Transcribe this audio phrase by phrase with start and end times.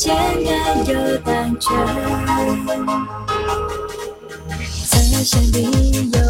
[0.00, 0.16] 简
[0.46, 1.76] 单又单纯。
[4.88, 5.70] 在身边
[6.10, 6.29] 有。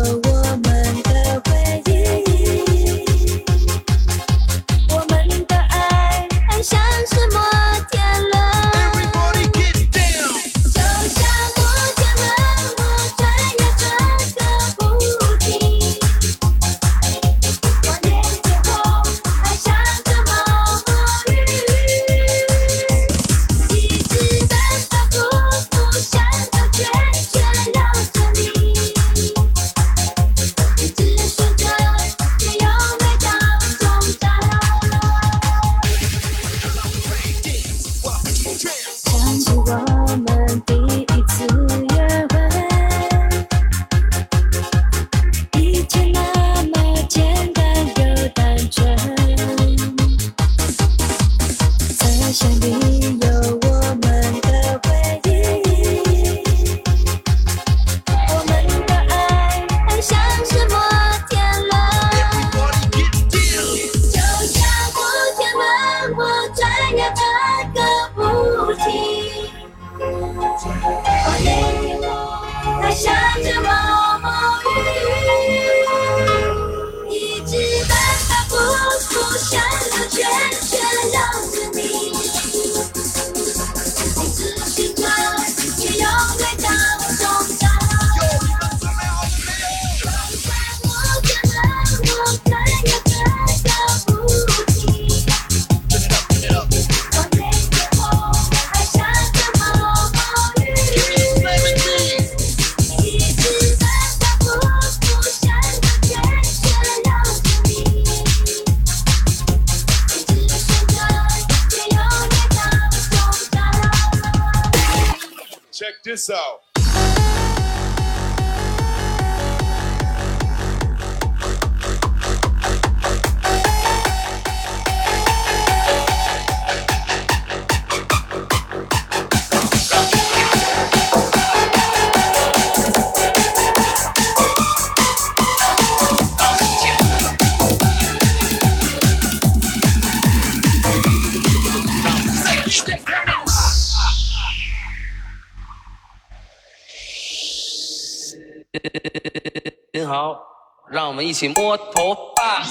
[151.11, 152.63] 我们一起摸头发。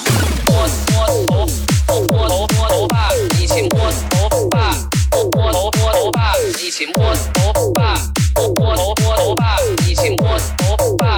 [0.45, 4.71] 摸摸头摸头摸头发一起摸头发
[5.11, 7.95] 摸摸头摸头发一起摸头发
[8.35, 11.17] 摸摸头摸头发一起摸头发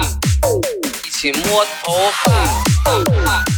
[1.06, 1.92] 一起摸头
[2.24, 2.90] 发啊
[3.24, 3.51] 啊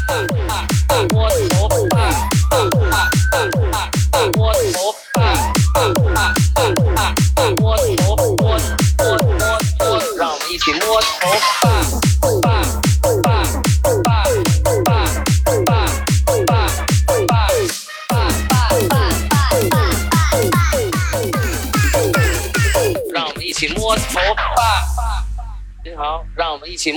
[26.85, 26.93] Chỉ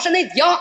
[0.00, 0.58] 是那几样？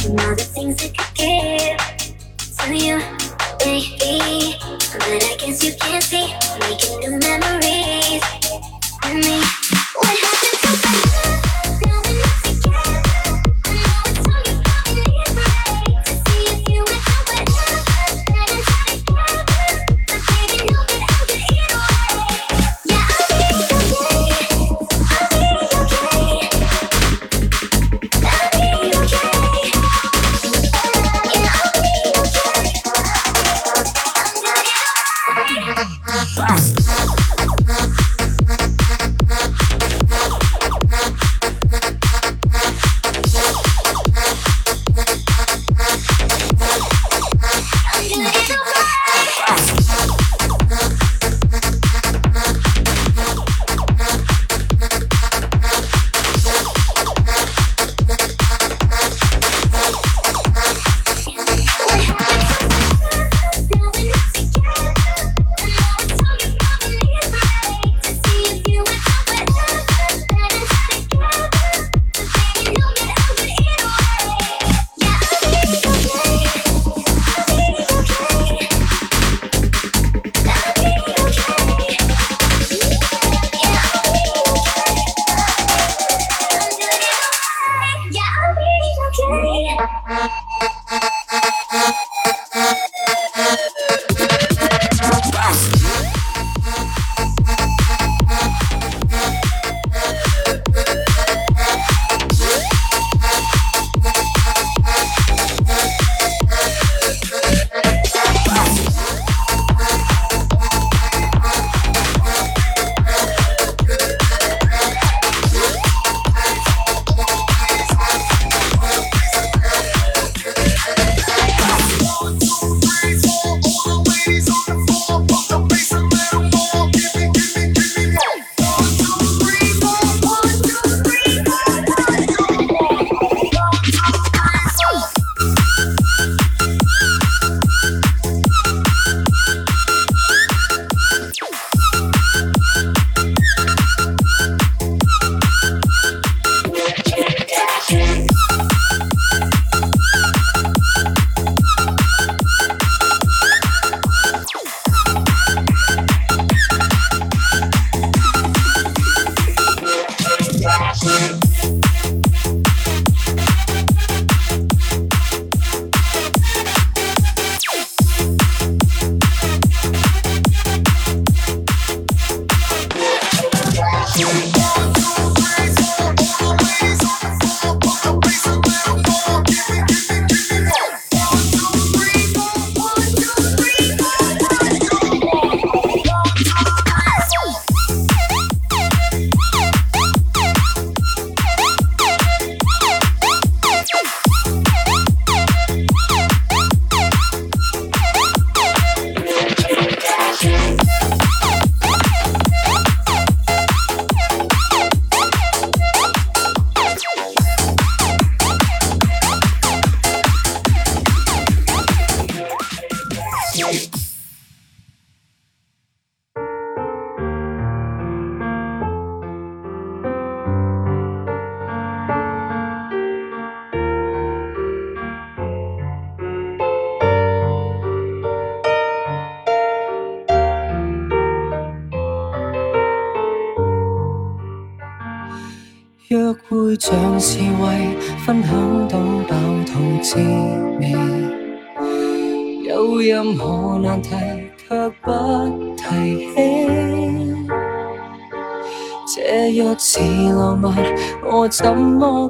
[0.00, 1.49] From all the things that could get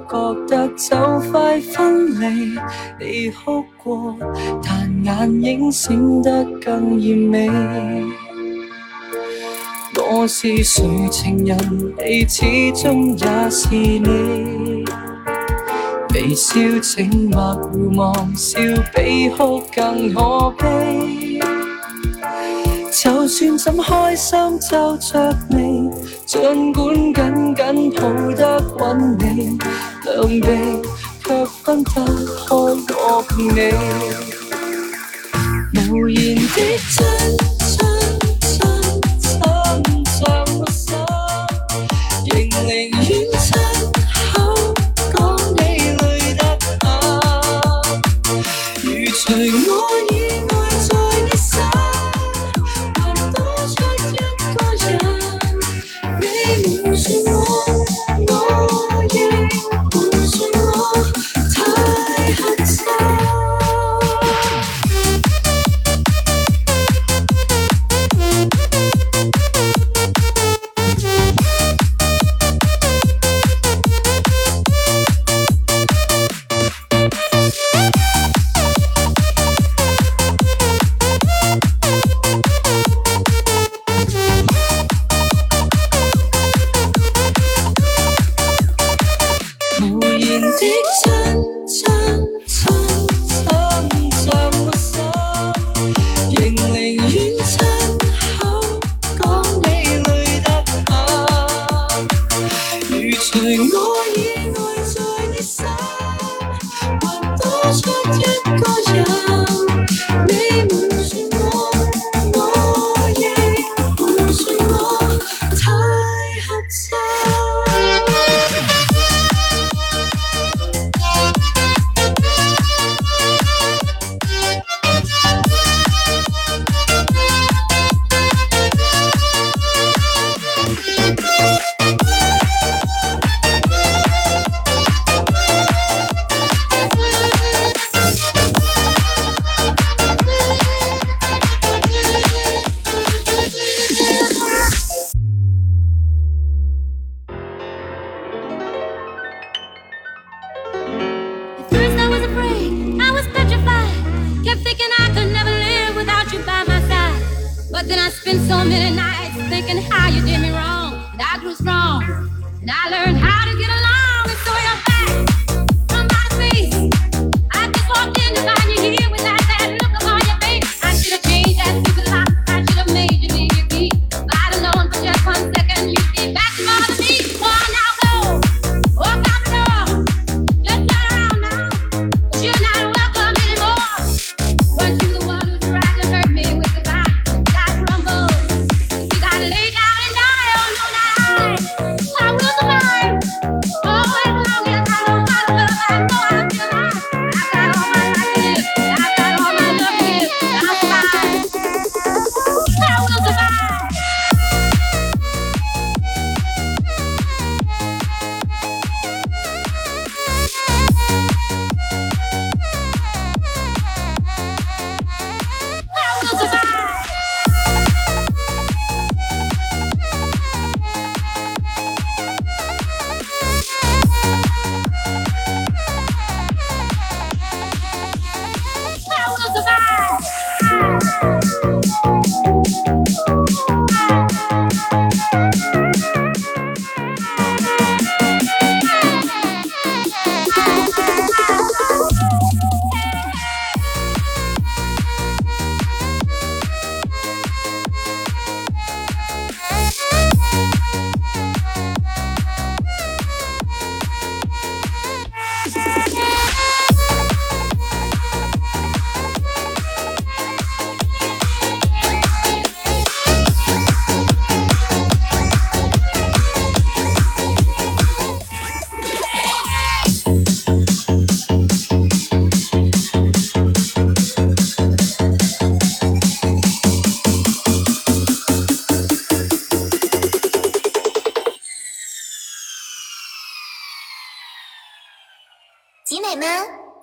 [0.08, 0.96] 觉得就
[1.30, 2.58] 快分离。
[2.98, 4.16] 你哭过，
[4.62, 7.50] 但眼影闪得更艳美。
[10.12, 11.56] 我是谁情人？
[11.98, 14.84] 你始终也是你。
[16.12, 18.58] 微笑请勿互望，笑
[18.94, 21.38] 比哭更可悲。
[22.92, 25.88] 就算怎开心皱着眉，
[26.26, 28.02] 尽管紧紧抱
[28.34, 29.58] 得稳你。
[30.10, 30.76] sớm đây
[31.24, 32.06] khắp con ta
[32.46, 33.24] khói đột
[33.54, 33.72] nề.
[35.72, 37.59] Mùi yên tết chân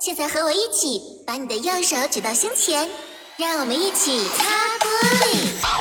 [0.07, 2.89] 现在和我一起把你的右手举到胸前
[3.35, 4.45] 让我们一起擦
[4.79, 4.87] 玻
[5.19, 5.76] 璃。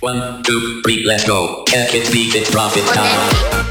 [0.00, 1.64] One, two, three, let's go.
[1.66, 3.67] Catch it, beat it, drop it, time.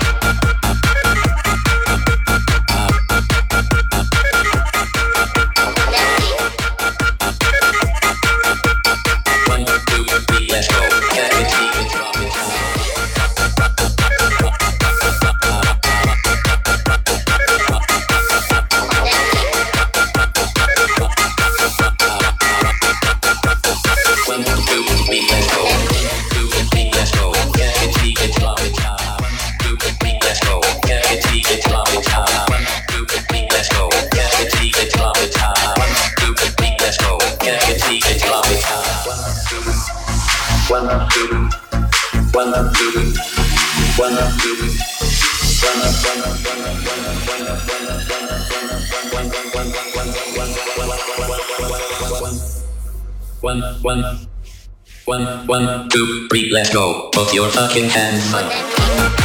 [55.98, 57.10] two, three, let's go.
[57.12, 59.17] Put your fucking hands up.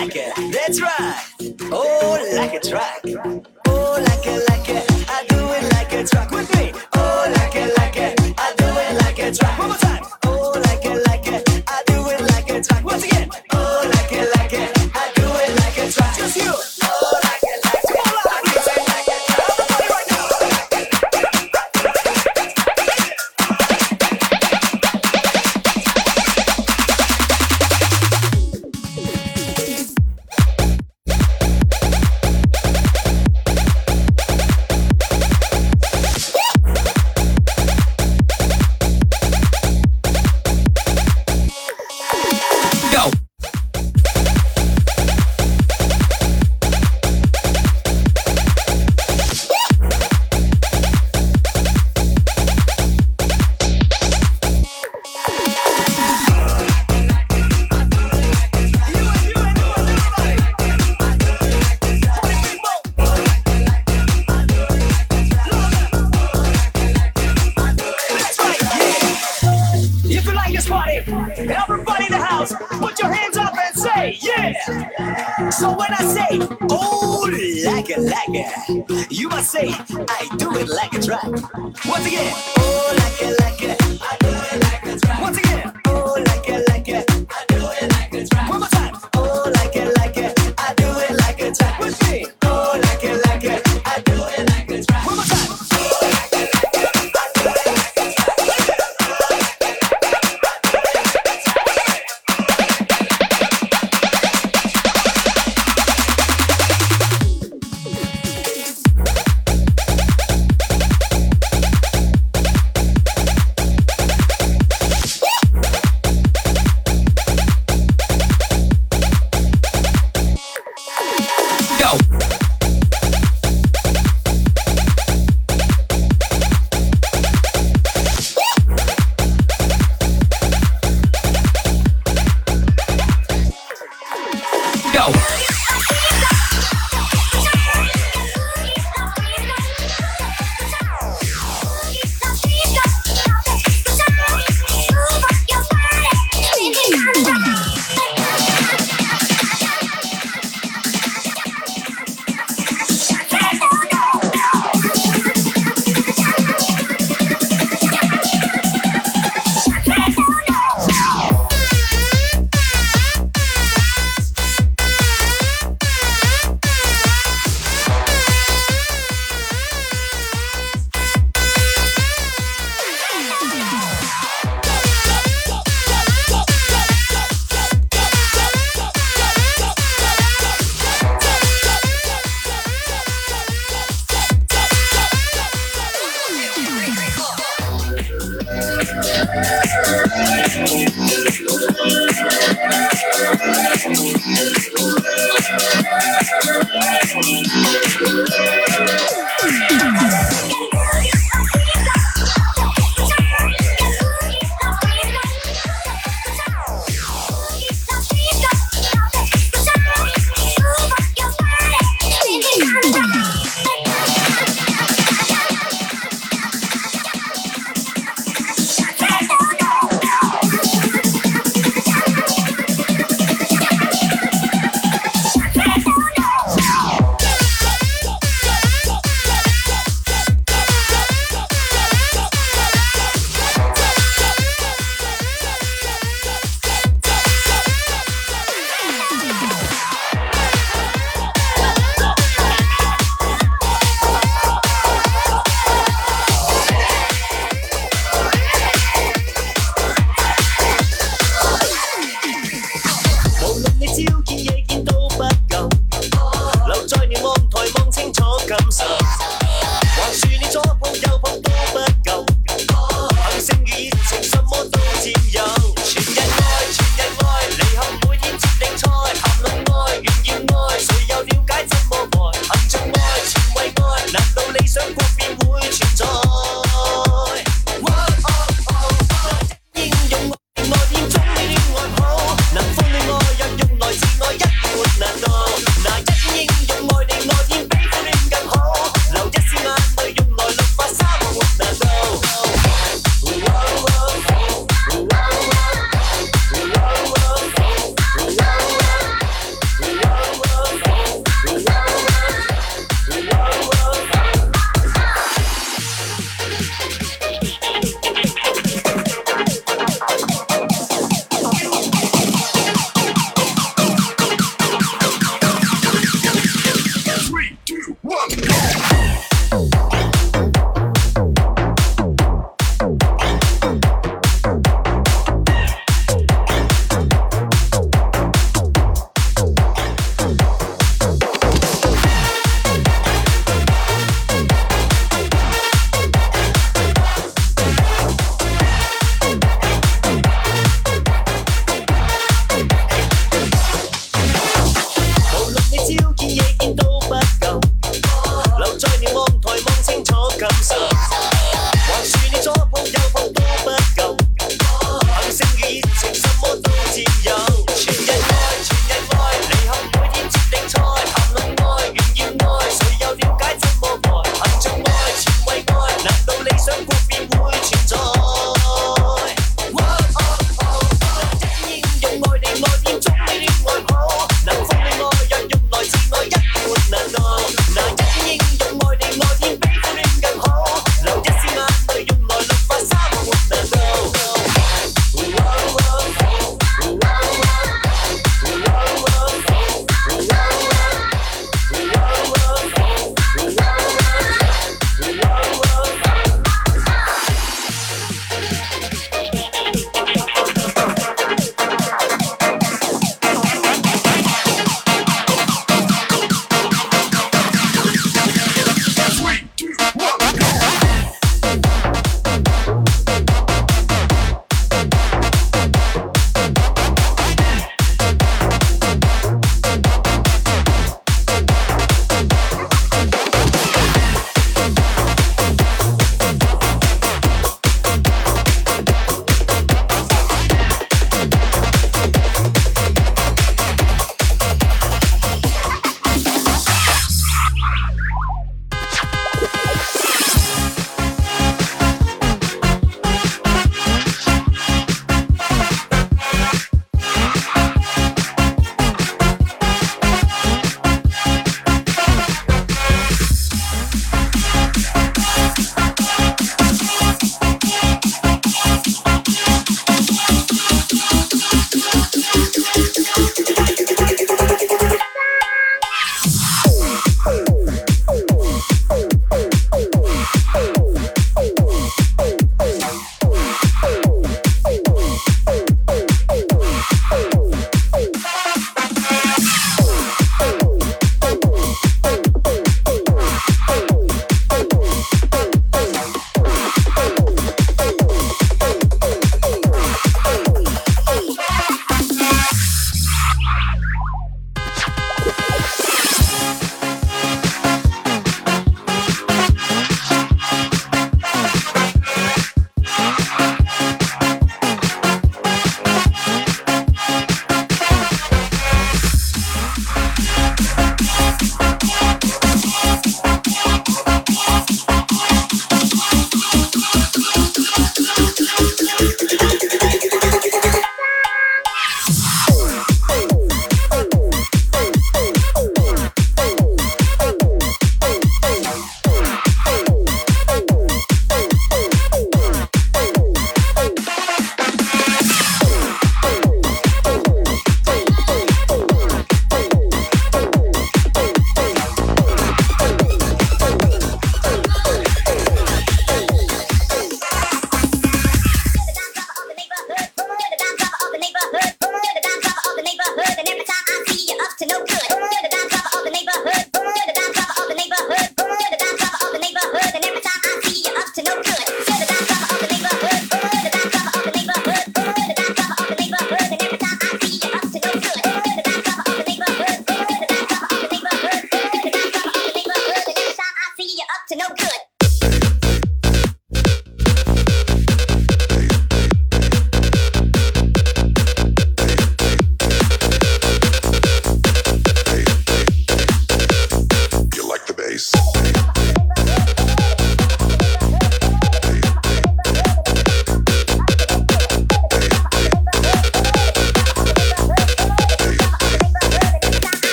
[0.00, 0.52] Like it.
[0.52, 1.24] That's right.
[1.72, 3.02] Oh, like a track.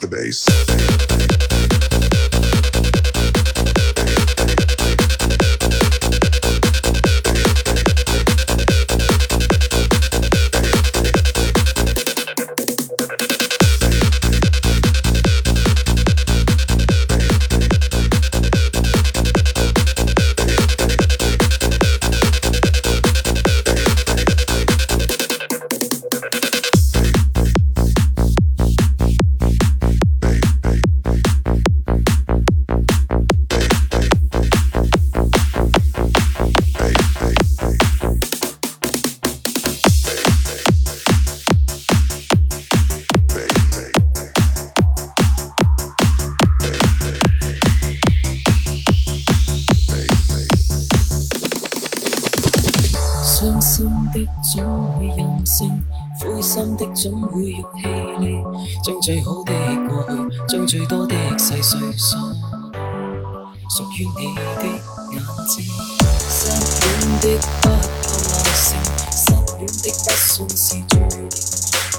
[0.00, 0.69] the bass.
[67.20, 67.74] 的不够
[68.32, 68.80] 耐性
[69.12, 71.20] 失恋的不算是注定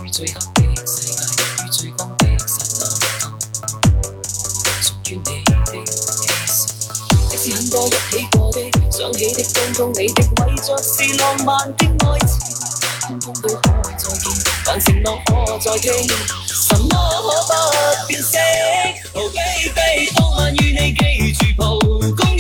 [0.03, 0.34] 于最黑
[0.65, 1.13] 的世界
[1.63, 2.84] 与最光的刹那
[4.82, 6.57] 属于你的气息
[7.30, 8.57] 即使很多一起过的
[8.89, 12.39] 想起的当中你的为着是浪漫的爱情
[13.01, 13.61] 通通都可
[13.95, 14.26] 再见
[14.65, 15.93] 但承诺可再听
[16.47, 18.39] 什么可不变色
[19.13, 21.80] oh baby 当晚与你记住蒲
[22.15, 22.30] 公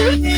[0.00, 0.29] truth.